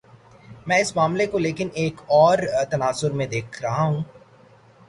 [0.67, 2.37] میں اس معاملے کو لیکن ایک اور
[2.71, 4.01] تناظر میں دیکھ رہا ہوں۔